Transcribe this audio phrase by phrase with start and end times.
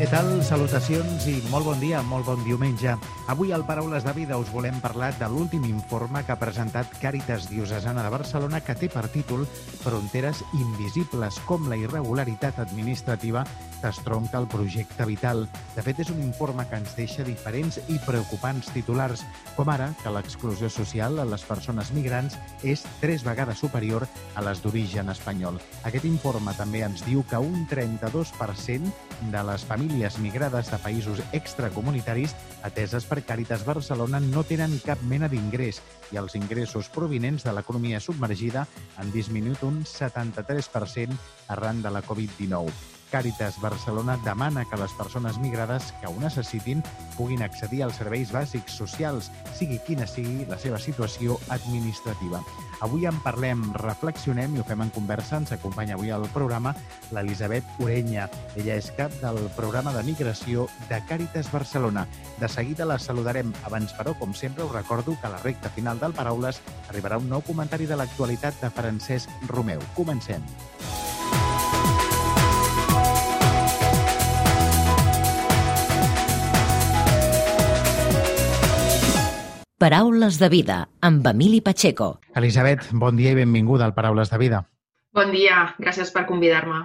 [0.00, 0.30] Què tal?
[0.48, 2.94] Salutacions i molt bon dia, molt bon diumenge.
[3.28, 7.50] Avui al Paraules de Vida us volem parlar de l'últim informe que ha presentat Càritas
[7.50, 9.44] Diocesana de Barcelona que té per títol
[9.82, 13.44] Fronteres invisibles, com la irregularitat administrativa
[13.80, 15.44] t'estronca el projecte vital.
[15.76, 20.12] De fet, és un informe que ens deixa diferents i preocupants titulars, com ara que
[20.12, 25.60] l'exclusió social a les persones migrants és tres vegades superior a les d'origen espanyol.
[25.84, 28.92] Aquest informe també ens diu que un 32%
[29.32, 29.89] de les famílies
[30.22, 32.34] migrades de països extracomunitaris
[32.66, 35.80] ateses per Càritas Barcelona no tenen cap mena d'ingrés
[36.14, 41.20] i els ingressos provinents de l'economia submergida han disminuït un 73%
[41.56, 42.99] arran de la Covid-19.
[43.10, 46.82] Càritas Barcelona demana que les persones migrades que ho necessitin
[47.16, 52.40] puguin accedir als serveis bàsics socials, sigui quina sigui la seva situació administrativa.
[52.80, 55.36] Avui en parlem, reflexionem i ho fem en conversa.
[55.36, 56.72] Ens acompanya avui al programa
[57.12, 58.28] l'Elisabet Orenya.
[58.56, 62.06] Ella és cap del programa de migració de Càritas Barcelona.
[62.40, 63.52] De seguida la saludarem.
[63.68, 67.28] Abans, però, com sempre, us recordo que a la recta final del Paraules arribarà un
[67.28, 69.84] nou comentari de l'actualitat de Francesc Romeu.
[69.94, 70.40] Comencem.
[79.80, 82.18] Paraules de vida, amb Emili Pacheco.
[82.36, 84.58] Elisabet, bon dia i benvinguda al Paraules de vida.
[85.16, 86.82] Bon dia, gràcies per convidar-me.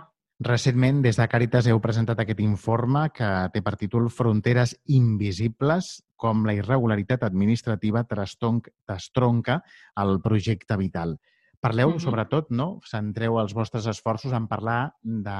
[0.47, 6.47] Recentment, des de Càritas heu presentat aquest informe que té per títol Fronteres invisibles, com
[6.47, 9.59] la irregularitat administrativa t'estronca
[10.05, 11.17] el projecte vital.
[11.59, 12.05] Parleu, mm -hmm.
[12.07, 12.79] sobretot, no?
[12.85, 15.37] centreu els vostres esforços en parlar de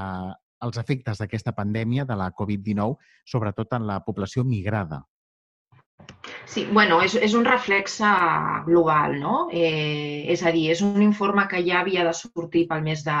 [0.60, 5.06] els efectes d'aquesta pandèmia de la Covid-19, sobretot en la població migrada.
[6.46, 7.98] Sí, bueno, és, és un reflex
[8.66, 9.48] global, no?
[9.50, 13.18] Eh, és a dir, és un informe que ja havia de sortir pel mes de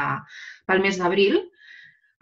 [0.66, 1.40] pel mes d'abril,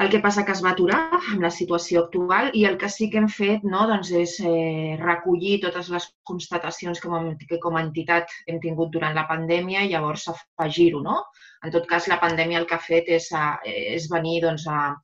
[0.02, 3.06] el que passa que es va aturar amb la situació actual i el que sí
[3.10, 7.78] que hem fet no, doncs és eh, recollir totes les constatacions que com, que com
[7.78, 11.04] a entitat hem tingut durant la pandèmia i llavors afegir-ho.
[11.04, 11.20] No?
[11.64, 14.96] En tot cas, la pandèmia el que ha fet és, a, és venir doncs, a,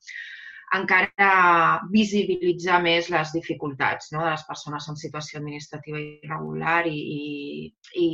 [0.77, 8.09] encara visibilitzar més les dificultats no, de les persones en situació administrativa irregular i, i,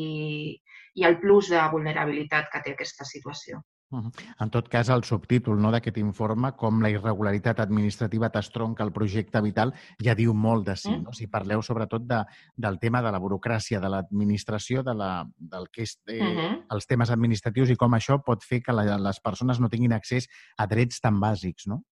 [0.97, 3.61] i el plus de vulnerabilitat que té aquesta situació.
[3.89, 9.39] En tot cas, el subtítol no, d'aquest informe, com la irregularitat administrativa t'estronca el projecte
[9.45, 9.71] vital,
[10.03, 10.91] ja diu molt de sí.
[10.91, 11.05] Mm.
[11.07, 11.15] No?
[11.15, 12.19] Si parleu sobretot de,
[12.67, 15.11] del tema de la burocràcia, de l'administració, de la,
[15.53, 16.63] del que és eh, uh -huh.
[16.75, 20.27] els temes administratius i com això pot fer que la, les persones no tinguin accés
[20.57, 21.83] a drets tan bàsics, no?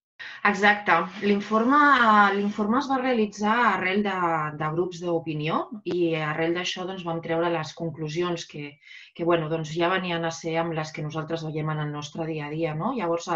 [0.47, 0.95] Exacte.
[1.25, 4.17] L'informe es va realitzar arrel de,
[4.59, 5.57] de grups d'opinió
[5.91, 8.69] i arrel d'això doncs, vam treure les conclusions que,
[9.17, 12.27] que bueno, doncs ja venien a ser amb les que nosaltres veiem en el nostre
[12.29, 12.75] dia a dia.
[12.77, 12.93] No?
[12.99, 13.27] Llavors,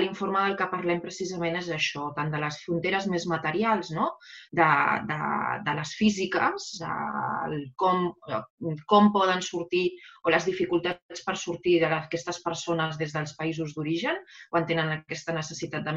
[0.00, 4.08] l'informe del que parlem precisament és això, tant de les fronteres més materials, no?
[4.50, 4.70] de,
[5.10, 5.20] de,
[5.68, 8.08] de les físiques, el com,
[8.88, 9.90] com poden sortir
[10.24, 14.16] o les dificultats per sortir d'aquestes persones des dels països d'origen
[14.48, 15.94] quan tenen aquesta necessitat de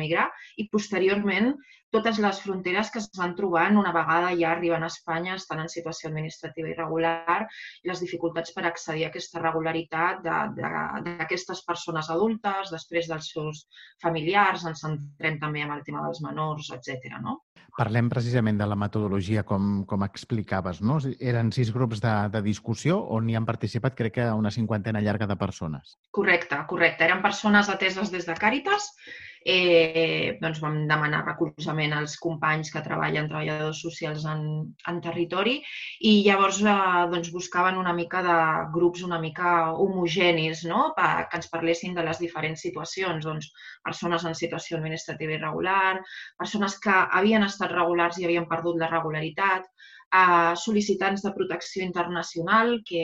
[0.57, 1.53] i posteriorment
[1.91, 5.69] totes les fronteres que es van trobant una vegada ja arriben a Espanya, estan en
[5.69, 7.41] situació administrativa irregular
[7.83, 13.65] i les dificultats per accedir a aquesta regularitat d'aquestes persones adultes, després dels seus
[14.01, 17.17] familiars, ens centrem també en el tema dels menors, etc.
[17.19, 17.41] No?
[17.75, 20.79] Parlem precisament de la metodologia, com, com explicaves.
[20.83, 20.99] No?
[21.19, 25.27] Eren sis grups de, de discussió on hi han participat, crec que una cinquantena llarga
[25.27, 25.97] de persones.
[26.11, 27.07] Correcte, correcte.
[27.07, 28.93] Eren persones ateses des de Càritas
[29.45, 34.43] eh, doncs vam demanar recolzament als companys que treballen, treballadors socials en,
[34.87, 35.57] en territori
[36.07, 36.75] i llavors eh,
[37.13, 38.37] doncs buscaven una mica de
[38.75, 40.91] grups una mica homogenis no?
[40.97, 43.49] Pa, que ens parlessin de les diferents situacions, doncs
[43.83, 46.01] persones en situació administrativa irregular,
[46.37, 49.65] persones que havien estat regulars i havien perdut la regularitat,
[50.11, 53.03] a sol·licitants de protecció internacional que,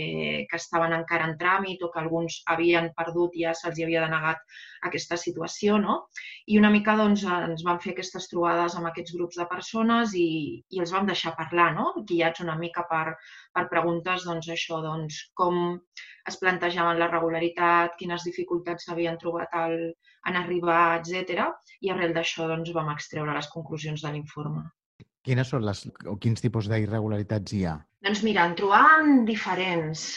[0.50, 4.42] que estaven encara en tràmit o que alguns havien perdut i ja se'ls havia denegat
[4.90, 5.78] aquesta situació.
[5.84, 5.96] No?
[6.52, 10.28] I una mica doncs, ens vam fer aquestes trobades amb aquests grups de persones i,
[10.68, 11.88] i els vam deixar parlar, no?
[12.12, 13.16] guiats una mica per,
[13.56, 15.80] per preguntes doncs, això, doncs, com
[16.28, 19.78] es plantejaven la regularitat, quines dificultats s'havien trobat al,
[20.28, 21.48] en arribar, etc.
[21.88, 24.68] I arrel d'això doncs, vam extreure les conclusions de l'informe.
[25.28, 27.76] Quines són les, o quins tipus d'irregularitats hi ha?
[28.08, 30.14] Doncs mira, en trobàvem diferents.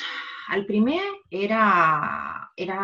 [0.54, 1.00] El primer
[1.34, 1.64] era,
[2.58, 2.78] era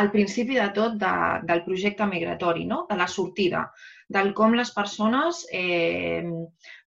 [0.00, 1.14] al principi de tot de,
[1.46, 2.84] del projecte migratori, no?
[2.90, 3.68] de la sortida
[4.10, 6.26] del com les persones eh,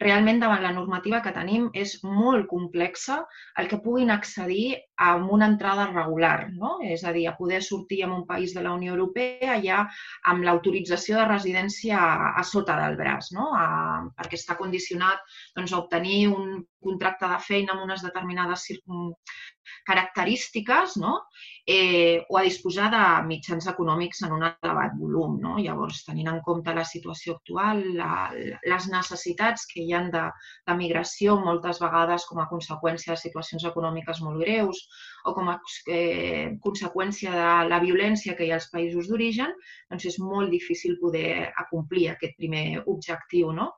[0.02, 3.20] realment davant la normativa que tenim és molt complexa
[3.62, 6.76] el que puguin accedir a una entrada regular, no?
[6.94, 9.80] és a dir, a poder sortir en un país de la Unió Europea ja
[10.32, 13.48] amb l'autorització de residència a, a sota del braç, no?
[13.58, 13.66] a,
[14.18, 15.24] perquè està condicionat
[15.56, 18.68] doncs, a obtenir un contracte de feina amb unes determinades
[19.86, 21.16] característiques no?
[21.66, 25.38] eh, o a disposar de mitjans econòmics en un elevat volum.
[25.42, 25.56] No?
[25.62, 30.24] Llavors, tenint en compte la situació actual, la, les necessitats que hi han de,
[30.68, 34.86] de migració moltes vegades com a conseqüència de situacions econòmiques molt greus
[35.24, 35.58] o com a
[35.88, 39.52] eh, conseqüència de la violència que hi ha als països d'origen,
[39.90, 43.52] doncs és molt difícil poder acomplir aquest primer objectiu.
[43.56, 43.72] No?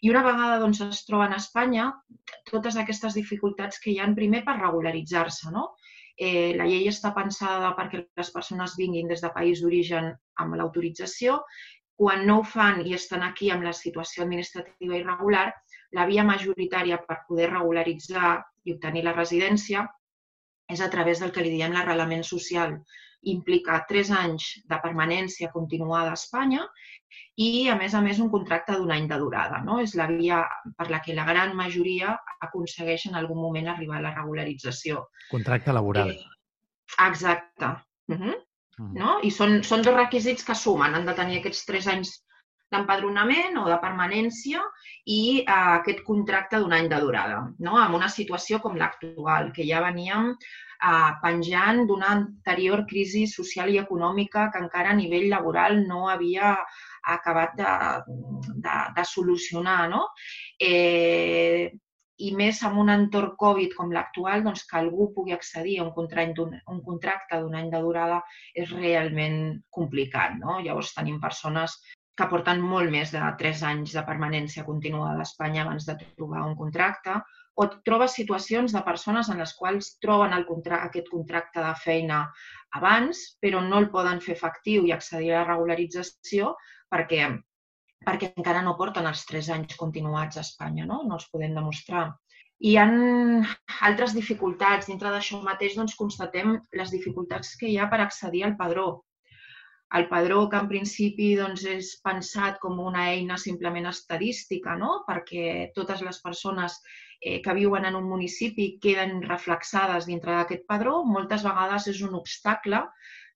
[0.00, 1.90] I una vegada doncs, es troben a Espanya,
[2.50, 5.52] totes aquestes dificultats que hi han primer per regularitzar-se.
[5.56, 5.66] No?
[6.20, 10.10] Eh, la llei està pensada perquè les persones vinguin des de país d'origen
[10.44, 11.38] amb l'autorització.
[12.00, 15.46] Quan no ho fan i estan aquí amb la situació administrativa irregular,
[15.96, 19.84] la via majoritària per poder regularitzar i obtenir la residència
[20.70, 22.76] és a través del que li diem l'arrelament social.
[23.32, 26.62] Implica tres anys de permanència continuada a Espanya
[27.36, 29.60] i, a més a més, un contracte d'un any de durada.
[29.66, 29.78] No?
[29.84, 30.40] És la via
[30.78, 32.14] per la que la gran majoria
[32.46, 35.04] aconsegueix en algun moment arribar a la regularització.
[35.30, 36.14] Contracte laboral.
[36.14, 36.24] Eh,
[37.08, 37.74] exacte.
[38.08, 38.34] Uh -huh.
[38.78, 38.92] Uh -huh.
[38.98, 39.20] no?
[39.22, 40.94] I són, són dos requisits que sumen.
[40.94, 42.24] Han de tenir aquests tres anys
[42.70, 44.62] d'empadronament o de permanència
[45.06, 47.76] i eh, aquest contracte d'un any de durada, no?
[47.80, 53.82] amb una situació com l'actual, que ja veníem eh, penjant d'una anterior crisi social i
[53.82, 57.70] econòmica que encara a nivell laboral no havia ha acabat de,
[58.56, 59.82] de, de solucionar.
[59.92, 60.08] No?
[60.60, 61.70] Eh,
[62.20, 65.92] i més en un entorn Covid com l'actual, doncs que algú pugui accedir a un
[65.96, 68.20] contracte un contracte d'un any de durada
[68.54, 69.38] és realment
[69.72, 70.36] complicat.
[70.42, 70.58] No?
[70.66, 71.78] Llavors tenim persones
[72.18, 76.46] que porten molt més de 3 anys de permanència continuada a Espanya abans de trobar
[76.48, 77.20] un contracte,
[77.60, 82.22] o trobes situacions de persones en les quals troben el contra aquest contracte de feina
[82.78, 86.54] abans, però no el poden fer efectiu i accedir a la regularització
[86.94, 87.28] perquè,
[88.06, 91.02] perquè encara no porten els tres anys continuats a Espanya, no?
[91.06, 92.08] no els podem demostrar.
[92.60, 92.86] Hi ha
[93.88, 94.88] altres dificultats.
[94.90, 98.88] Dintre d'això mateix doncs, constatem les dificultats que hi ha per accedir al padró.
[99.98, 105.00] El padró, que en principi doncs, és pensat com una eina simplement estadística, no?
[105.08, 106.76] perquè totes les persones
[107.20, 112.14] eh, que viuen en un municipi queden reflexades dintre d'aquest padró, moltes vegades és un
[112.18, 112.84] obstacle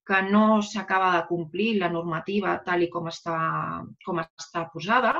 [0.07, 3.37] que no s'acaba de complir la normativa tal i com està,
[4.05, 5.15] com està posada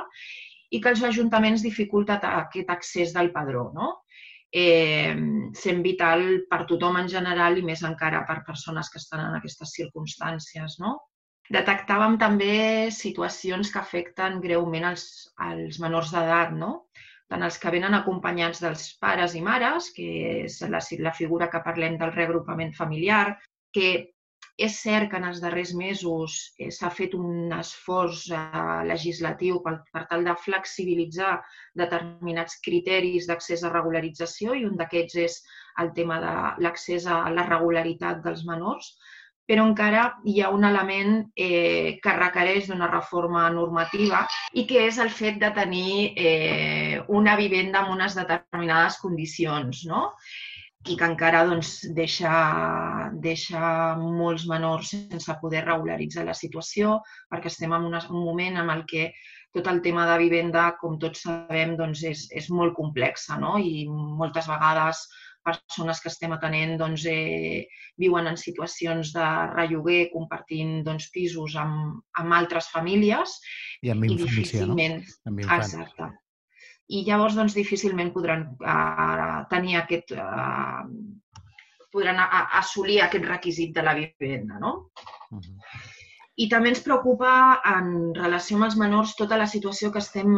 [0.70, 3.66] i que els ajuntaments dificulten aquest accés del padró.
[3.74, 3.90] No?
[4.56, 5.12] Eh,
[5.58, 9.74] sent vital per tothom en general i més encara per persones que estan en aquestes
[9.76, 10.78] circumstàncies.
[10.80, 10.94] No?
[11.54, 15.04] Detectàvem també situacions que afecten greument els,
[15.50, 16.72] els menors d'edat, no?
[17.30, 20.10] tant els que venen acompanyats dels pares i mares, que
[20.46, 23.38] és la, la figura que parlem del reagrupament familiar,
[23.74, 23.88] que
[24.56, 29.74] és cert que en els darrers mesos eh, s'ha fet un esforç eh, legislatiu per,
[29.92, 31.34] per tal de flexibilitzar
[31.82, 35.38] determinats criteris d'accés a regularització i un d'aquests és
[35.82, 36.32] el tema de
[36.64, 38.94] l'accés a la regularitat dels menors,
[39.46, 44.98] però encara hi ha un element eh, que requereix d'una reforma normativa i que és
[45.02, 49.86] el fet de tenir eh, una vivenda amb unes determinades condicions.
[49.86, 50.10] No?
[50.86, 52.32] i que encara doncs, deixa,
[53.22, 53.60] deixa
[53.98, 57.00] molts menors sense poder regularitzar la situació
[57.32, 59.08] perquè estem en un moment en el que
[59.56, 63.56] tot el tema de vivenda, com tots sabem, doncs és, és molt complexa no?
[63.58, 65.06] i moltes vegades
[65.46, 67.64] persones que estem atenent doncs, eh,
[68.02, 73.38] viuen en situacions de relloguer compartint doncs, pisos amb, amb altres famílies.
[73.86, 74.76] I amb infància, no?
[74.76, 75.86] Amb infància.
[75.86, 76.12] Exacte
[76.86, 80.84] i llavors doncs, difícilment podran uh, tenir aquest, uh,
[81.92, 84.60] podran a, assolir aquest requisit de la vivenda.
[84.62, 84.90] No?
[85.30, 85.56] Uh -huh.
[86.36, 87.30] I també ens preocupa
[87.70, 90.34] en relació amb els menors tota la situació que estem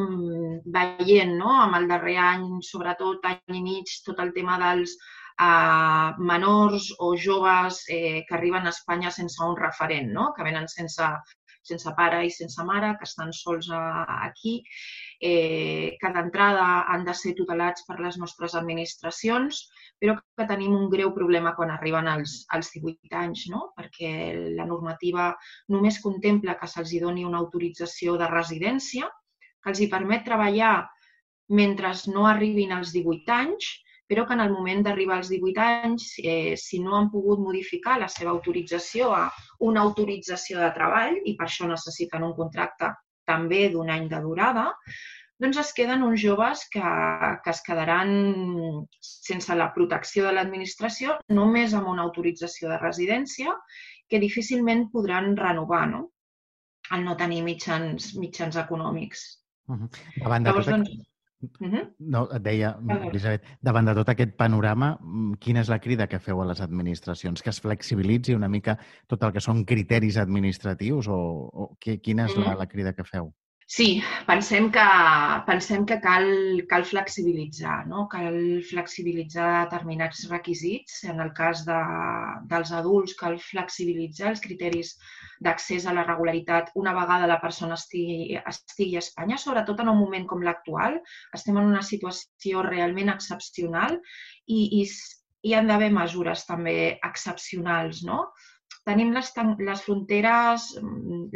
[0.77, 1.51] veient no?
[1.65, 4.95] amb el darrer any, sobretot any i mig, tot el tema dels
[5.43, 10.31] uh, menors o joves eh, que arriben a Espanya sense un referent, no?
[10.37, 11.11] que venen sense,
[11.67, 13.83] sense pare i sense mare, que estan sols a,
[14.31, 14.61] aquí
[15.21, 19.65] eh, que d'entrada han de ser tutelats per les nostres administracions,
[19.99, 23.73] però que tenim un greu problema quan arriben als, als 18 anys, no?
[23.77, 24.13] perquè
[24.55, 25.33] la normativa
[25.75, 29.11] només contempla que se'ls doni una autorització de residència,
[29.59, 30.87] que els hi permet treballar
[31.49, 33.69] mentre no arribin als 18 anys,
[34.09, 37.99] però que en el moment d'arribar als 18 anys, eh, si no han pogut modificar
[38.01, 39.27] la seva autorització a
[39.69, 42.95] una autorització de treball, i per això necessiten un contracte
[43.29, 44.67] també d'un any de durada,
[45.39, 46.83] doncs es queden uns joves que,
[47.45, 48.11] que es quedaran
[49.01, 53.55] sense la protecció de l'administració, només amb una autorització de residència,
[54.11, 56.09] que difícilment podran renovar, no?
[56.91, 59.25] al no tenir mitjans, mitjans econòmics.
[59.69, 59.89] Uh -huh.
[60.23, 60.75] Davant de Llavors, tot...
[60.75, 60.91] doncs,
[62.15, 62.73] No, et deia,
[63.09, 66.63] Elisabet, davant de tot aquest panorama, mm, quina és la crida que feu a les
[66.65, 67.43] administracions?
[67.43, 71.19] Que es flexibilitzi una mica tot el que són criteris administratius o,
[71.49, 73.31] o quina és la, la crida que feu?
[73.69, 73.87] Sí,
[74.25, 74.83] pensem que,
[75.45, 76.29] pensem que cal,
[76.71, 78.07] cal flexibilitzar, no?
[78.09, 81.03] cal flexibilitzar determinats requisits.
[81.13, 81.77] En el cas de,
[82.49, 84.95] dels adults, cal flexibilitzar els criteris
[85.45, 90.01] d'accés a la regularitat una vegada la persona estigui, estigui a Espanya, sobretot en un
[90.01, 90.97] moment com l'actual.
[91.37, 94.87] Estem en una situació realment excepcional i, i,
[95.45, 96.79] hi han d'haver mesures també
[97.13, 98.25] excepcionals, no?
[98.89, 99.31] Tenim les,
[99.61, 100.67] les, fronteres,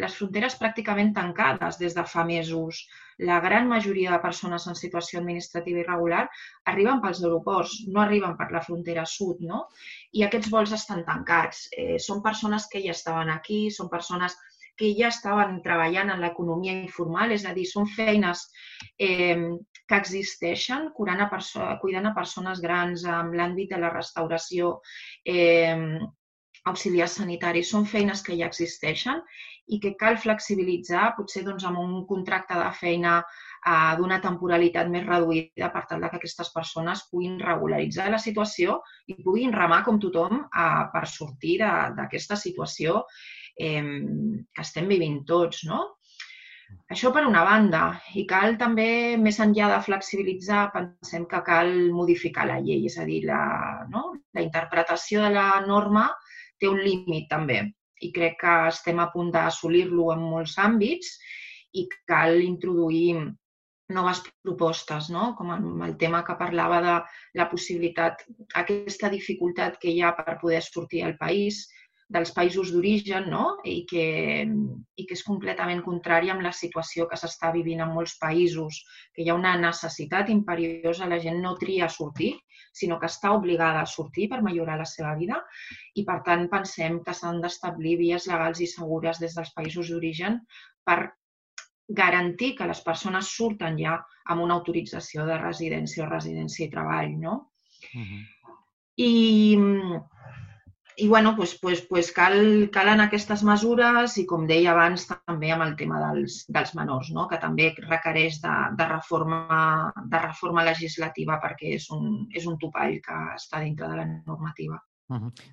[0.01, 2.83] les fronteres pràcticament tancades des de fa mesos.
[3.29, 6.23] La gran majoria de persones en situació administrativa irregular
[6.73, 9.67] arriben pels aeroports, no arriben per la frontera sud, no?
[10.17, 11.67] I aquests vols estan tancats.
[11.77, 14.39] Eh, són persones que ja estaven aquí, són persones
[14.81, 18.47] que ja estaven treballant en l'economia informal, és a dir, són feines
[18.97, 19.37] eh,
[19.89, 21.29] que existeixen, curant a
[21.83, 24.79] cuidant a persones grans en l'àmbit de la restauració,
[25.29, 26.01] eh,
[26.71, 29.23] auxiliars sanitaris són feines que ja existeixen
[29.75, 35.07] i que cal flexibilitzar, potser doncs, amb un contracte de feina eh, d'una temporalitat més
[35.07, 40.45] reduïda per tal que aquestes persones puguin regularitzar la situació i puguin remar com tothom
[40.45, 43.03] eh, per sortir d'aquesta situació
[43.59, 45.65] eh, que estem vivint tots.
[45.71, 45.83] No?
[46.93, 47.83] Això per una banda.
[48.19, 53.07] I cal també, més enllà de flexibilitzar, pensem que cal modificar la llei, és a
[53.09, 53.41] dir, la,
[53.93, 54.13] no?
[54.37, 56.11] la interpretació de la norma
[56.63, 57.61] té un límit també
[58.03, 61.15] i crec que estem a punt d'assolir-lo en molts àmbits
[61.79, 63.15] i cal introduir
[63.93, 65.33] noves propostes, no?
[65.39, 65.53] com
[65.87, 66.95] el tema que parlava de
[67.39, 68.25] la possibilitat,
[68.63, 71.67] aquesta dificultat que hi ha per poder sortir al país,
[72.13, 73.45] dels països d'origen no?
[73.65, 74.05] I, que,
[74.45, 78.83] i que és completament contrari amb la situació que s'està vivint en molts països,
[79.15, 82.35] que hi ha una necessitat imperiosa, la gent no tria sortir,
[82.73, 85.41] sinó que està obligada a sortir per millorar la seva vida
[85.95, 90.41] i, per tant, pensem que s'han d'establir vies legals i segures des dels països d'origen
[90.85, 91.01] per
[91.93, 93.99] garantir que les persones surten ja
[94.33, 97.35] amb una autorització de residència o residència i treball, no?
[97.93, 98.23] Uh -huh.
[98.97, 99.13] I
[100.97, 105.67] i bueno, pues, pues, pues cal, calen aquestes mesures i, com deia abans, també amb
[105.67, 107.27] el tema dels, dels menors, no?
[107.31, 112.99] que també requereix de, de, reforma, de reforma legislativa perquè és un, és un topall
[113.05, 114.81] que està dintre de la normativa.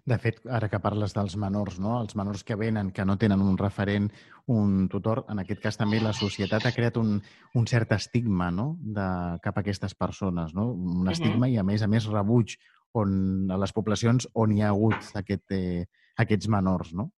[0.08, 1.98] De fet, ara que parles dels menors, no?
[2.00, 4.08] els menors que venen, que no tenen un referent,
[4.48, 7.18] un tutor, en aquest cas també la societat ha creat un,
[7.60, 8.72] un cert estigma no?
[8.80, 9.08] de,
[9.44, 10.70] cap a aquestes persones, no?
[10.72, 11.56] un estigma uh -huh.
[11.56, 12.56] i, a més a més, rebuig
[12.98, 13.12] on,
[13.52, 15.86] a les poblacions on hi ha hagut aquest, eh,
[16.24, 17.10] aquests menors, no?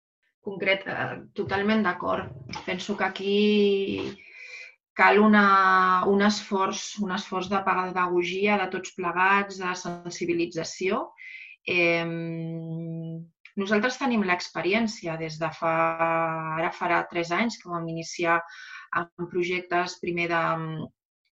[0.42, 2.32] Concret, eh, totalment d'acord.
[2.66, 3.38] Penso que aquí
[4.98, 11.06] cal una, un, esforç, un esforç de pedagogia de tots plegats, de sensibilització.
[11.68, 12.06] Eh,
[13.62, 15.74] nosaltres tenim l'experiència des de fa,
[16.58, 18.40] ara farà tres anys que vam iniciar
[18.98, 20.28] amb projectes primer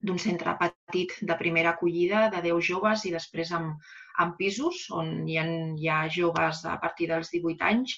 [0.05, 3.79] d'un centre petit de primera acollida de 10 joves i després amb,
[4.23, 5.45] en pisos on hi ha,
[5.81, 7.97] hi ha joves a partir dels 18 anys.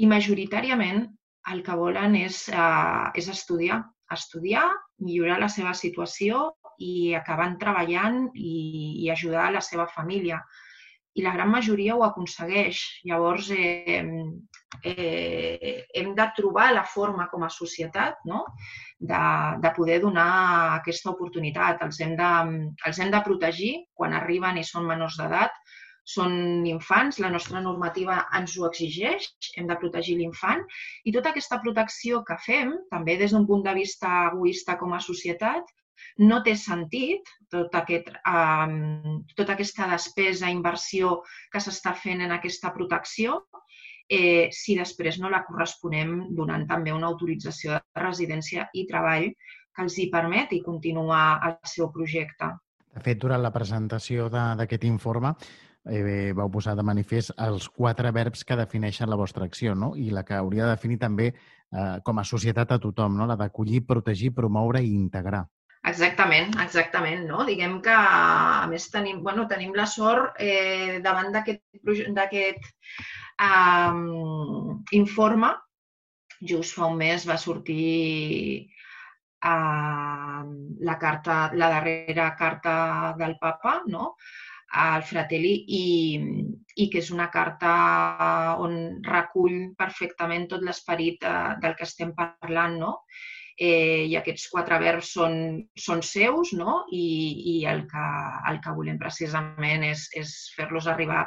[0.00, 1.04] I majoritàriament
[1.52, 3.82] el que volen és, uh, és estudiar,
[4.14, 4.66] estudiar,
[5.04, 6.48] millorar la seva situació
[6.80, 10.40] i acabar treballant i, i ajudar la seva família
[11.18, 12.80] i la gran majoria ho aconsegueix.
[13.08, 14.02] Llavors, eh,
[14.84, 18.44] eh, hem de trobar la forma com a societat no?
[18.98, 19.22] de,
[19.64, 20.30] de poder donar
[20.78, 21.82] aquesta oportunitat.
[21.86, 22.30] Els hem, de,
[22.86, 25.56] els hem de protegir quan arriben i són menors d'edat.
[26.10, 29.28] Són infants, la nostra normativa ens ho exigeix,
[29.60, 30.62] hem de protegir l'infant
[31.06, 35.02] i tota aquesta protecció que fem, també des d'un punt de vista egoista com a
[35.04, 35.68] societat,
[36.26, 41.20] no té sentit tot aquest, um, tota aquesta despesa, inversió
[41.52, 43.40] que s'està fent en aquesta protecció
[44.10, 49.86] eh, si després no la corresponem donant també una autorització de residència i treball que
[49.86, 52.50] els hi permeti continuar el seu projecte.
[52.90, 55.30] De fet, durant la presentació d'aquest informe
[55.86, 59.94] eh, vau posar de manifest els quatre verbs que defineixen la vostra acció no?
[59.96, 63.30] i la que hauria de definir també eh, com a societat a tothom, no?
[63.30, 65.46] la d'acollir, protegir, promoure i integrar.
[65.88, 67.24] Exactament, exactament.
[67.28, 67.44] No?
[67.48, 72.68] Diguem que, a més, tenim, bueno, tenim la sort eh, davant d'aquest
[73.40, 75.54] um, informe,
[76.52, 78.68] just fa un mes va sortir
[79.44, 80.42] eh,
[80.90, 82.76] la, carta, la darrera carta
[83.18, 84.14] del papa, no?
[84.72, 86.18] al Fratelli i,
[86.78, 87.70] i que és una carta
[88.62, 92.92] on recull perfectament tot l'esperit eh, del que estem parlant, no?
[93.60, 95.34] Eh, i aquests quatre verbs són,
[95.76, 96.80] són seus no?
[96.96, 97.04] I,
[97.52, 98.04] i el, que,
[98.50, 101.26] el que volem precisament és, és fer-los arribar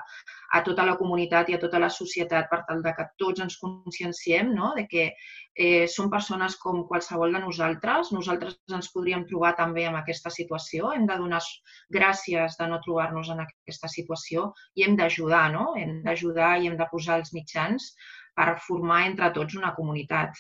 [0.54, 3.58] a tota la comunitat i a tota la societat per tal de que tots ens
[3.62, 4.72] conscienciem no?
[4.78, 8.10] de que eh, són persones com qualsevol de nosaltres.
[8.18, 10.90] Nosaltres ens podríem trobar també en aquesta situació.
[10.94, 11.42] Hem de donar
[11.94, 15.70] gràcies de no trobar-nos en aquesta situació i hem d'ajudar, no?
[15.78, 17.94] Hem d'ajudar i hem de posar els mitjans
[18.34, 20.34] per formar entre tots una comunitat.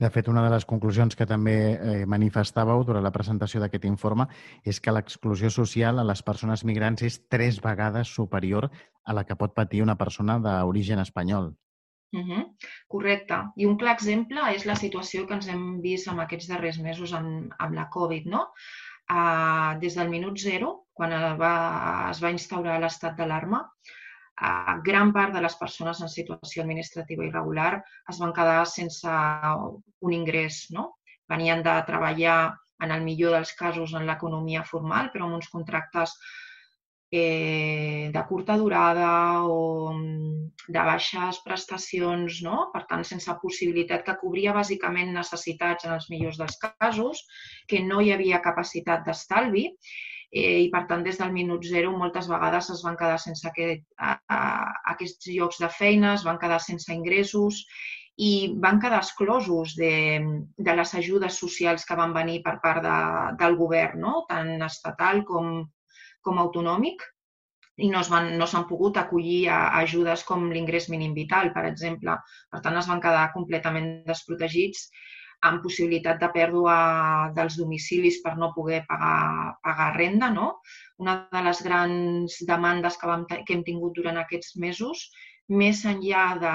[0.00, 4.26] De fet, una de les conclusions que també eh, manifestàveu durant la presentació d'aquest informe
[4.64, 8.70] és que l'exclusió social a les persones migrants és tres vegades superior
[9.04, 11.52] a la que pot patir una persona d'origen espanyol.
[12.12, 12.44] Uh -huh.
[12.88, 13.36] Correcte.
[13.56, 17.12] I un clar exemple és la situació que ens hem vist en aquests darrers mesos
[17.12, 18.26] amb, amb la Covid.
[18.26, 18.48] No?
[19.10, 23.70] Uh, des del minut zero, quan va, es va instaurar l'estat d'alarma,
[24.84, 29.16] gran part de les persones en situació administrativa irregular es van quedar sense
[30.00, 30.66] un ingrés.
[30.76, 30.94] No?
[31.28, 32.40] Venien de treballar,
[32.80, 36.14] en el millor dels casos, en l'economia formal, però amb uns contractes
[37.12, 39.10] eh, de curta durada
[39.44, 42.70] o mm, de baixes prestacions, no?
[42.72, 47.26] per tant, sense possibilitat que cobria bàsicament necessitats en els millors dels casos,
[47.68, 49.68] que no hi havia capacitat d'estalvi
[50.32, 53.86] eh, i per tant des del minut zero moltes vegades es van quedar sense aquest,
[53.98, 54.40] a, a,
[54.94, 57.64] aquests llocs de feina, es van quedar sense ingressos
[58.20, 58.32] i
[58.62, 59.94] van quedar exclosos de,
[60.56, 62.98] de les ajudes socials que van venir per part de,
[63.40, 64.24] del govern, no?
[64.28, 65.64] tant estatal com,
[66.20, 67.06] com autonòmic,
[67.80, 72.18] i no s'han no pogut acollir a ajudes com l'ingrés mínim vital, per exemple.
[72.52, 74.90] Per tant, es van quedar completament desprotegits
[75.48, 76.74] amb possibilitat de pèrdua
[77.36, 80.28] dels domicilis per no poder pagar, pagar renda.
[80.34, 80.50] No?
[81.00, 85.08] Una de les grans demandes que, vam, que hem tingut durant aquests mesos,
[85.48, 86.54] més enllà de,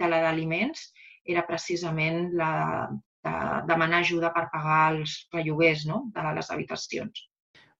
[0.00, 0.88] de la d'aliments,
[1.28, 2.52] era precisament la
[3.26, 3.32] de
[3.68, 6.04] demanar ajuda per pagar els relloguers no?
[6.14, 7.27] de les habitacions.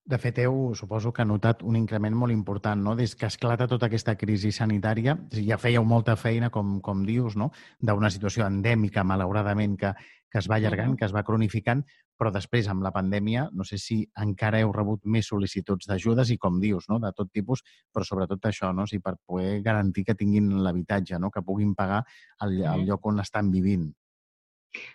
[0.08, 2.94] De fet, heu, suposo que ha notat un increment molt important, no?
[2.96, 7.50] Des que esclata tota aquesta crisi sanitària, ja fèieu molta feina, com, com dius, no?
[7.84, 9.92] d'una situació endèmica, malauradament, que,
[10.32, 11.84] que es va allargant, que es va cronificant,
[12.18, 16.40] però després, amb la pandèmia, no sé si encara heu rebut més sol·licituds d'ajudes i,
[16.40, 17.02] com dius, no?
[17.04, 18.88] de tot tipus, però sobretot això, no?
[18.88, 21.30] si per poder garantir que tinguin l'habitatge, no?
[21.30, 22.00] que puguin pagar
[22.48, 23.90] el, el lloc on estan vivint.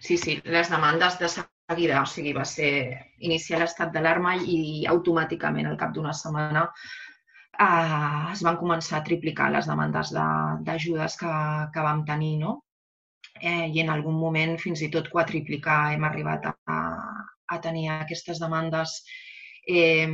[0.02, 1.30] Sí, sí, les demandes de
[1.70, 2.72] seguida, o sigui, va ser
[3.20, 9.50] iniciar l'estat d'alarma i automàticament al cap d'una setmana eh, es van començar a triplicar
[9.54, 11.34] les demandes d'ajudes de, que,
[11.74, 12.62] que vam tenir, no?
[13.42, 16.56] Eh, I en algun moment fins i tot quadriplicar hem arribat a,
[17.50, 18.94] a tenir aquestes demandes
[19.68, 20.08] eh,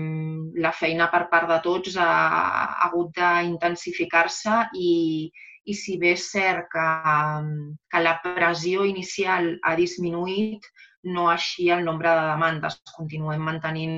[0.55, 4.93] la feina per part de tots ha, ha hagut d'intensificar-se i,
[5.65, 6.87] i si bé és cert que,
[7.91, 10.69] que la pressió inicial ha disminuït,
[11.03, 12.79] no així el nombre de demandes.
[12.95, 13.95] Continuem mantenint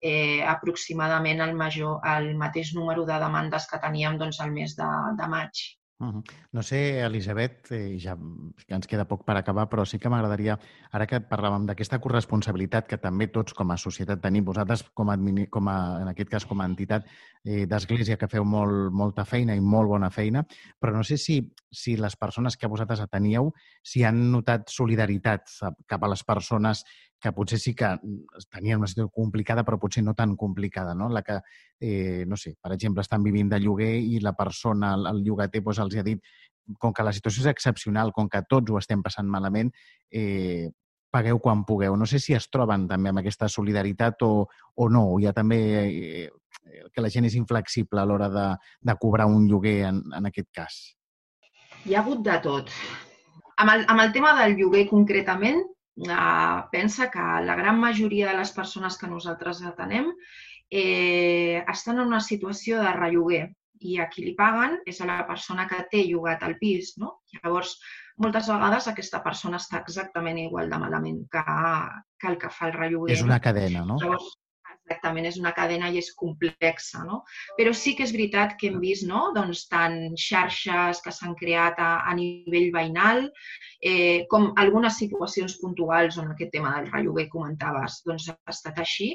[0.00, 4.88] eh, aproximadament el, major, el mateix número de demandes que teníem doncs, al mes de,
[5.20, 5.64] de maig.
[6.00, 10.54] No sé, Elisabet, eh, ja ens queda poc per acabar, però sí que m'agradaria,
[10.96, 15.18] ara que parlàvem d'aquesta corresponsabilitat que també tots com a societat tenim, vosaltres com a,
[15.52, 17.04] com a en aquest cas com a entitat
[17.44, 20.46] eh, d'església que feu molt, molta feina i molt bona feina,
[20.80, 21.36] però no sé si,
[21.70, 23.52] si les persones que vosaltres ateníeu
[23.84, 25.52] si han notat solidaritat
[25.86, 26.86] cap a les persones
[27.20, 31.10] que potser sí que mm, tenien una situació complicada, però potser no tan complicada, no?
[31.12, 31.40] La que,
[31.80, 35.82] eh, no sé, per exemple, estan vivint de lloguer i la persona, el, llogater, doncs
[35.84, 36.32] els ha dit
[36.78, 39.72] com que la situació és excepcional, com que tots ho estem passant malament,
[40.10, 40.70] eh,
[41.10, 41.96] pagueu quan pugueu.
[41.98, 45.04] No sé si es troben també amb aquesta solidaritat o, o no.
[45.18, 46.28] Hi ha també eh,
[46.94, 48.46] que la gent és inflexible a l'hora de,
[48.80, 50.80] de cobrar un lloguer en, en aquest cas.
[51.84, 52.70] Hi ha hagut de tot.
[53.60, 55.60] Amb el, amb el tema del lloguer concretament,
[55.96, 60.12] eh, pensa que la gran majoria de les persones que nosaltres atenem
[60.70, 63.48] eh, estan en una situació de relloguer
[63.80, 66.94] i a qui li paguen és a la persona que té llogat el pis.
[67.00, 67.16] No?
[67.38, 67.78] Llavors,
[68.20, 71.44] moltes vegades aquesta persona està exactament igual de malament que,
[72.20, 73.16] que el que fa el relloguer.
[73.16, 73.96] És una cadena, no?
[74.02, 74.34] Llavors,
[74.90, 77.22] exactament, és una cadena i és complexa, no?
[77.56, 81.78] Però sí que és veritat que hem vist, no?, doncs tant xarxes que s'han creat
[81.78, 83.28] a, a nivell veïnal,
[83.80, 89.12] eh, com algunes situacions puntuals on aquest tema del relloguer comentaves, doncs ha estat així.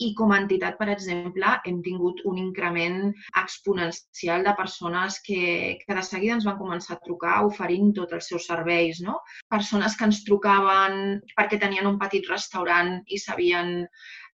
[0.00, 5.96] I com a entitat, per exemple, hem tingut un increment exponencial de persones que, que
[5.96, 9.18] de seguida ens van començar a trucar oferint tots els seus serveis, no?
[9.52, 13.84] Persones que ens trucaven perquè tenien un petit restaurant i s'havien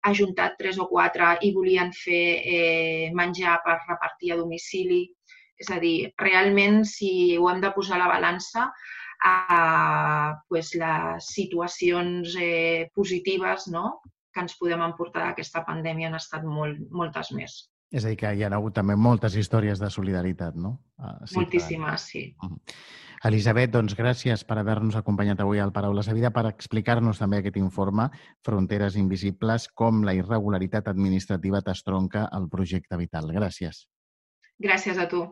[0.10, 5.06] ajuntat tres o quatre i volien fer eh, menjar per repartir a domicili.
[5.58, 8.68] És a dir, realment, si ho hem de posar a la balança,
[9.26, 14.02] eh, pues les situacions eh, positives no?
[14.36, 17.56] que ens podem emportar d'aquesta pandèmia han estat molt, moltes més.
[17.96, 20.74] És a dir, que hi ha hagut també moltes històries de solidaritat, no?
[21.00, 22.24] Uh, sí, Moltíssimes, sí.
[22.44, 22.76] Uh -huh.
[23.26, 27.56] Elisabet, doncs gràcies per haver-nos acompanyat avui al Paraules de Vida per explicar-nos també aquest
[27.58, 28.06] informe
[28.46, 33.32] Fronteres Invisibles, com la irregularitat administrativa t'estronca el projecte vital.
[33.34, 33.88] Gràcies.
[34.62, 35.24] Gràcies a tu.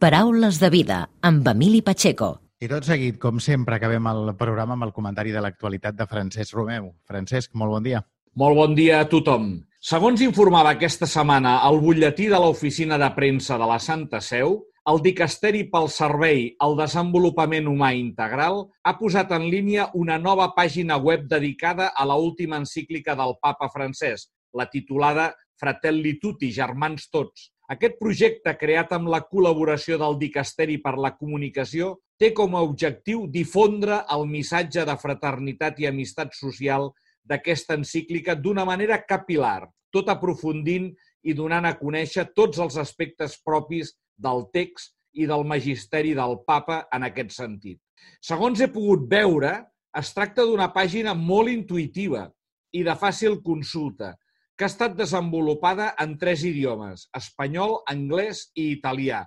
[0.00, 2.32] Paraules de Vida, amb Emili Pacheco.
[2.64, 6.56] I tot seguit, com sempre, acabem el programa amb el comentari de l'actualitat de Francesc
[6.56, 6.94] Romeu.
[7.04, 8.00] Francesc, molt bon dia.
[8.40, 9.58] Molt bon dia a tothom.
[9.84, 14.98] Segons informava aquesta setmana el butlletí de l'Oficina de Premsa de la Santa Seu, el
[15.00, 21.24] Dicasteri pel Servei al Desenvolupament Humà Integral ha posat en línia una nova pàgina web
[21.30, 27.48] dedicada a la última encíclica del papa francès, la titulada Fratelli Tutti, Germans Tots.
[27.72, 33.24] Aquest projecte, creat amb la col·laboració del Dicasteri per la Comunicació, té com a objectiu
[33.32, 36.90] difondre el missatge de fraternitat i amistat social
[37.24, 40.92] d'aquesta encíclica d'una manera capilar, tot aprofundint
[41.24, 46.84] i donant a conèixer tots els aspectes propis del text i del magisteri del papa
[46.92, 47.80] en aquest sentit.
[48.20, 49.54] Segons he pogut veure,
[49.96, 52.26] es tracta d'una pàgina molt intuïtiva
[52.74, 54.14] i de fàcil consulta,
[54.58, 59.24] que ha estat desenvolupada en tres idiomes, espanyol, anglès i italià,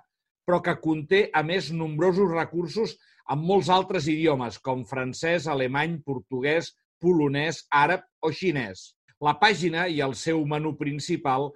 [0.48, 2.96] però que conté, a més, nombrosos recursos
[3.28, 8.94] en molts altres idiomes, com francès, alemany, portuguès, polonès, àrab o xinès.
[9.20, 11.50] La pàgina i el seu menú principal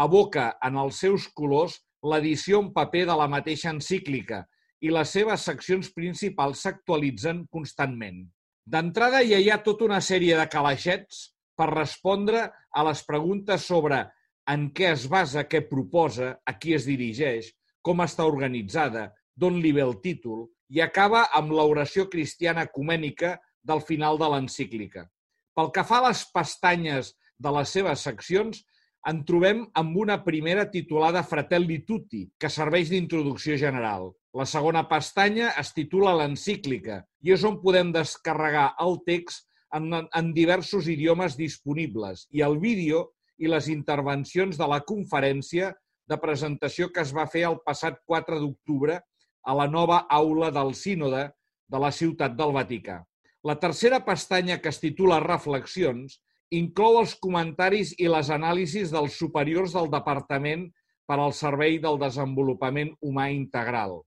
[0.00, 4.42] aboca en els seus colors l'edició en paper de la mateixa encíclica
[4.82, 8.24] i les seves seccions principals s'actualitzen constantment.
[8.66, 14.02] D'entrada ja hi ha tota una sèrie de calaixets per respondre a les preguntes sobre
[14.50, 19.72] en què es basa, què proposa, a qui es dirigeix, com està organitzada, d'on li
[19.74, 25.06] ve el títol, i acaba amb l'oració cristiana ecumènica del final de l'encíclica.
[25.54, 28.62] Pel que fa a les pestanyes de les seves seccions,
[29.10, 34.12] en trobem amb una primera titulada Fratelli Tutti, que serveix d'introducció general.
[34.38, 40.32] La segona pestanya es titula l'encíclica i és on podem descarregar el text en, en
[40.36, 43.08] diversos idiomes disponibles i el vídeo
[43.42, 45.72] i les intervencions de la conferència
[46.08, 49.00] de presentació que es va fer el passat 4 d'octubre
[49.42, 51.28] a la nova aula del sínode
[51.72, 53.00] de la ciutat del Vaticà.
[53.42, 56.20] La tercera pestanya que es titula Reflexions
[56.52, 60.66] inclou els comentaris i les anàlisis dels superiors del Departament
[61.08, 64.02] per al Servei del Desenvolupament Humà Integral,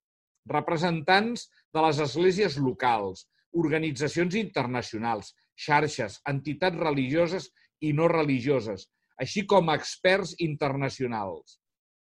[0.50, 7.50] representants de les esglésies locals, organitzacions internacionals, xarxes, entitats religioses
[7.82, 8.86] i no religioses,
[9.18, 11.58] així com experts internacionals.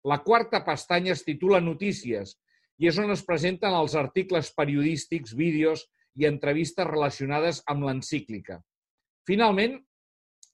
[0.05, 2.35] La quarta pestanya es titula Notícies
[2.77, 8.61] i és on es presenten els articles periodístics, vídeos i entrevistes relacionades amb l'encíclica.
[9.27, 9.79] Finalment,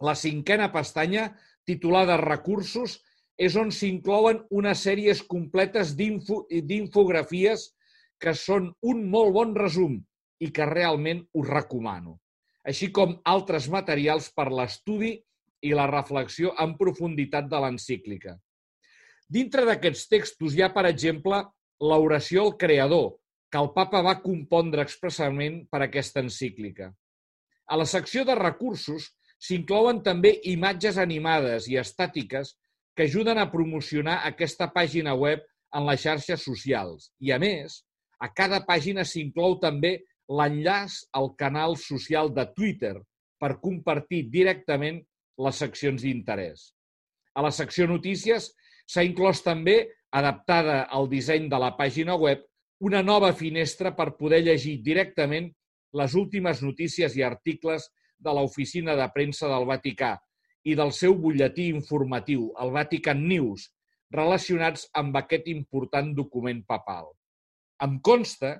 [0.03, 1.29] la cinquena pestanya,
[1.65, 2.99] titulada Recursos,
[3.39, 7.69] és on s'inclouen una sèries completes d'infografies
[8.21, 9.97] que són un molt bon resum
[10.43, 12.19] i que realment us recomano,
[12.67, 15.15] així com altres materials per l'estudi
[15.63, 18.37] i la reflexió en profunditat de l'encíclica.
[19.33, 21.39] Dintre d'aquests textos hi ha, per exemple,
[21.79, 23.15] l'oració al Creador,
[23.49, 26.91] que el papa va compondre expressament per aquesta encíclica.
[27.71, 29.11] A la secció de recursos
[29.43, 32.53] S'inclouen també imatges animades i estàtiques
[32.95, 35.41] que ajuden a promocionar aquesta pàgina web
[35.75, 37.09] en les xarxes socials.
[37.19, 37.81] I, a més,
[38.23, 39.97] a cada pàgina s'inclou també
[40.31, 42.95] l'enllaç al canal social de Twitter
[43.41, 45.01] per compartir directament
[45.43, 46.69] les seccions d'interès.
[47.35, 48.51] A la secció Notícies
[48.87, 52.45] s'ha inclòs també, adaptada al disseny de la pàgina web,
[52.79, 55.49] una nova finestra per poder llegir directament
[55.97, 57.89] les últimes notícies i articles
[58.23, 60.15] de l'Oficina de Premsa del Vaticà
[60.63, 63.67] i del seu butlletí informatiu, el Vatican News,
[64.13, 67.09] relacionats amb aquest important document papal.
[67.83, 68.53] Em consta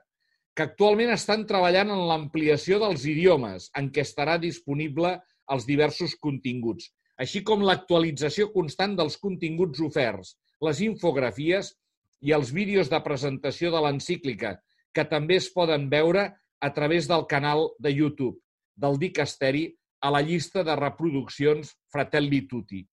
[0.54, 5.15] que actualment estan treballant en l'ampliació dels idiomes en què estarà disponible
[5.54, 11.73] els diversos continguts, així com l'actualització constant dels continguts oferts, les infografies
[12.21, 14.58] i els vídeos de presentació de l'encíclica,
[14.93, 16.30] que també es poden veure
[16.63, 18.38] a través del canal de YouTube
[18.75, 19.67] del Dicasteri
[20.03, 22.83] a la llista de reproduccions Fratelli Tutti.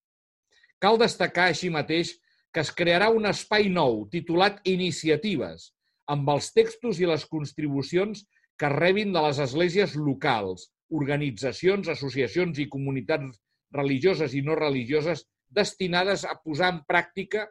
[0.80, 2.14] Cal destacar així mateix
[2.54, 5.70] que es crearà un espai nou titulat Iniciatives,
[6.10, 8.24] amb els textos i les contribucions
[8.58, 13.38] que rebin de les esglésies locals, organitzacions, associacions i comunitats
[13.74, 17.46] religioses i no religioses destinades a posar en pràctica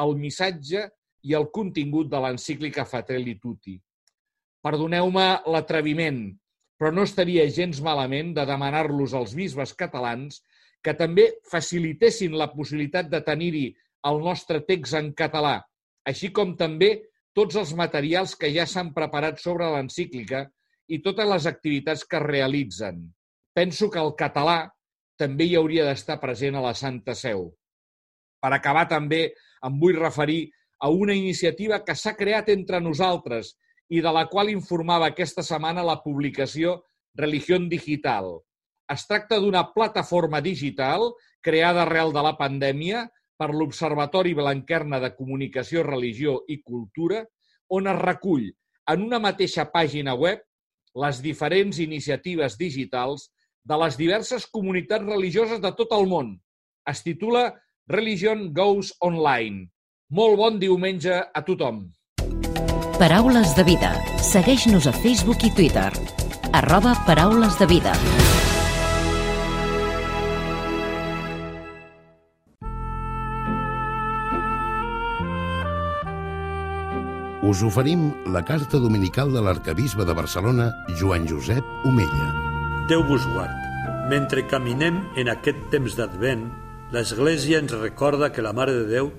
[0.00, 0.86] el missatge
[1.28, 3.76] i el contingut de l'encíclica Fratelli Tutti.
[4.64, 6.22] Perdoneu-me l'atreviment,
[6.78, 10.40] però no estaria gens malament de demanar-los als bisbes catalans
[10.82, 13.66] que també facilitessin la possibilitat de tenir-hi
[14.08, 15.58] el nostre text en català,
[16.06, 16.92] així com també
[17.34, 20.46] tots els materials que ja s'han preparat sobre l'encíclica
[20.88, 23.02] i totes les activitats que es realitzen.
[23.54, 24.60] Penso que el català
[25.18, 27.48] també hi hauria d'estar present a la Santa Seu.
[28.38, 29.32] Per acabar, també
[29.66, 30.46] em vull referir
[30.78, 33.56] a una iniciativa que s'ha creat entre nosaltres
[33.88, 36.82] i de la qual informava aquesta setmana la publicació
[37.16, 38.36] Religió Digital.
[38.88, 41.10] Es tracta d'una plataforma digital
[41.44, 43.06] creada arrel de la pandèmia
[43.38, 47.24] per l'Observatori Blanquerna de Comunicació, Religió i Cultura,
[47.68, 48.48] on es recull
[48.88, 50.40] en una mateixa pàgina web
[50.98, 53.28] les diferents iniciatives digitals
[53.68, 56.32] de les diverses comunitats religioses de tot el món.
[56.88, 57.52] Es titula
[57.88, 59.68] Religion Goes Online.
[60.08, 61.84] Molt bon diumenge a tothom.
[62.98, 63.92] Paraules de vida.
[64.18, 65.92] Segueix-nos a Facebook i Twitter.
[66.50, 67.92] Arroba Paraules de vida.
[77.46, 80.66] Us oferim la carta dominical de l'arcabisbe de Barcelona,
[80.98, 82.32] Joan Josep Omella.
[82.90, 83.54] Déu vos guard.
[84.10, 86.48] Mentre caminem en aquest temps d'Advent,
[86.90, 89.12] l'Església ens recorda que la Mare de Déu,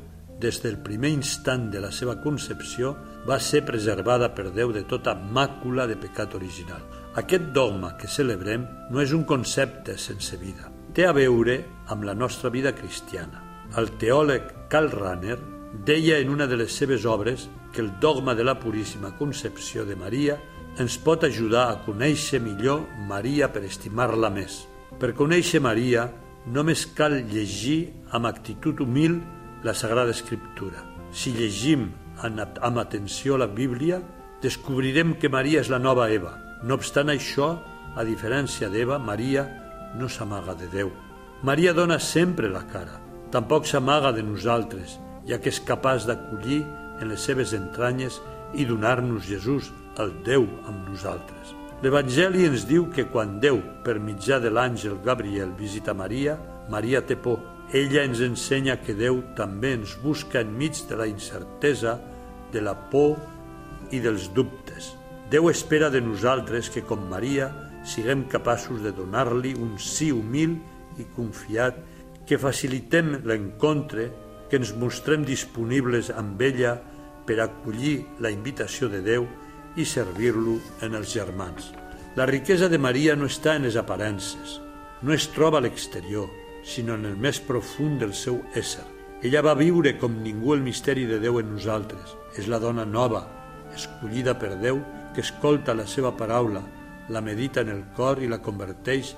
[0.43, 5.15] des del primer instant de la seva concepció, va ser preservada per Déu de tota
[5.15, 6.81] màcula de pecat original.
[7.19, 10.69] Aquest dogma que celebrem no és un concepte sense vida.
[10.93, 13.43] Té a veure amb la nostra vida cristiana.
[13.77, 15.37] El teòleg Karl Rahner
[15.85, 19.95] deia en una de les seves obres que el dogma de la Puríssima Concepció de
[19.95, 20.39] Maria
[20.79, 24.63] ens pot ajudar a conèixer millor Maria per estimar-la més.
[24.99, 26.07] Per conèixer Maria
[26.47, 29.19] només cal llegir amb actitud humil
[29.63, 30.81] la Sagrada Escriptura.
[31.11, 31.89] Si llegim
[32.23, 34.01] amb atenció la Bíblia,
[34.41, 36.35] descobrirem que Maria és la nova Eva.
[36.63, 37.53] No obstant això,
[37.95, 39.45] a diferència d'Eva, Maria
[39.99, 40.91] no s'amaga de Déu.
[41.43, 42.99] Maria dona sempre la cara.
[43.31, 46.63] Tampoc s'amaga de nosaltres, ja que és capaç d'acollir
[46.99, 48.19] en les seves entranyes
[48.53, 51.55] i donar-nos Jesús, el Déu amb nosaltres.
[51.79, 56.35] L'Evangeli ens diu que quan Déu, per mitjà de l'àngel Gabriel, visita Maria,
[56.69, 57.39] Maria té por.
[57.71, 61.99] Ella ens ensenya que Déu també ens busca enmig de la incertesa,
[62.53, 63.17] de la por
[63.91, 64.93] i dels dubtes.
[65.29, 67.49] Déu espera de nosaltres que, com Maria,
[67.85, 70.57] siguem capaços de donar-li un sí humil
[70.99, 71.77] i confiat,
[72.25, 74.09] que facilitem l'encontre,
[74.49, 76.75] que ens mostrem disponibles amb ella
[77.25, 79.25] per acollir la invitació de Déu
[79.77, 81.71] i servir-lo en els germans.
[82.17, 84.59] La riquesa de Maria no està en les aparences,
[85.01, 86.29] no es troba a l'exterior,
[86.65, 88.98] sinó en el més profund del seu ésser.
[89.21, 92.15] Ella va viure com ningú el misteri de Déu en nosaltres.
[92.39, 93.25] És la dona nova,
[93.75, 94.79] escollida per Déu,
[95.13, 96.61] que escolta la seva paraula,
[97.09, 99.15] la medita en el cor i la converteix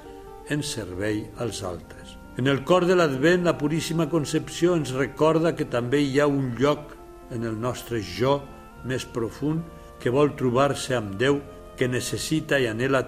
[0.49, 2.15] en servei als altres.
[2.41, 6.55] En el cor de l'Advent, la Puríssima Concepció ens recorda que també hi ha un
[6.57, 6.95] lloc
[7.29, 8.39] en el nostre jo
[8.87, 9.61] més profund
[10.01, 11.37] que vol trobar-se amb Déu,
[11.77, 13.03] que necessita i anela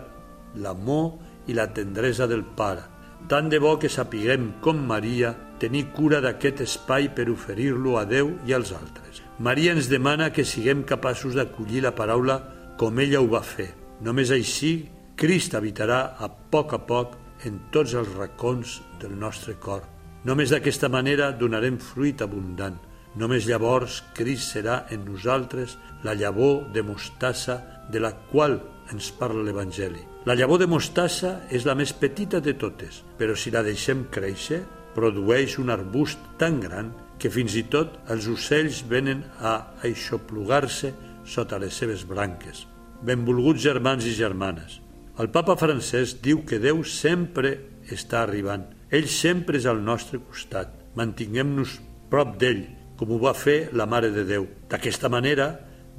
[0.62, 2.86] l'amor i la tendresa del Pare.
[3.32, 8.34] Tant de bo que sapiguem, com Maria, tenir cura d'aquest espai per oferir-lo a Déu
[8.48, 9.22] i als altres.
[9.40, 12.42] Maria ens demana que siguem capaços d'acollir la paraula
[12.78, 13.72] com ella ho va fer.
[14.04, 17.16] Només així, Crist habitarà a poc a poc
[17.48, 19.86] en tots els racons del nostre cor.
[20.28, 22.76] Només d'aquesta manera donarem fruit abundant.
[23.16, 27.60] Només llavors Crist serà en nosaltres la llavor de mostassa
[27.92, 28.60] de la qual
[28.92, 30.02] ens parla l'Evangeli.
[30.26, 34.64] La llavor de mostassa és la més petita de totes, però si la deixem créixer,
[34.96, 39.56] produeix un arbust tan gran que fins i tot els ocells venen a
[39.88, 40.94] aixoplugar-se
[41.26, 42.66] sota les seves branques.
[43.04, 44.80] Benvolguts germans i germanes,
[45.22, 47.52] el papa francès diu que Déu sempre
[47.94, 48.64] està arribant.
[48.90, 50.72] Ell sempre és al nostre costat.
[50.98, 51.76] Mantinguem-nos
[52.10, 52.64] prop d'ell
[52.98, 54.48] com ho va fer la Mare de Déu.
[54.72, 55.52] D'aquesta manera,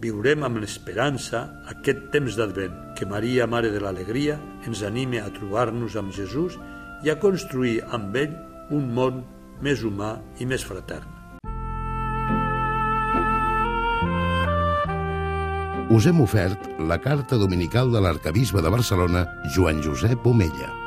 [0.02, 5.94] viurem amb l'esperança aquest temps d'Advent, que Maria, Mare de l'Alegria, ens anime a trobar-nos
[6.00, 6.58] amb Jesús
[7.06, 8.34] i a construir amb ell
[8.70, 9.24] un món
[9.64, 11.10] més humà i més fratern.
[15.94, 20.83] Us hem ofert la carta dominical de l'arcabisbe de Barcelona, Joan Josep Omella.